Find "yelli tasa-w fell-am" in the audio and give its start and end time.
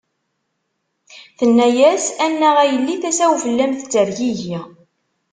2.71-3.73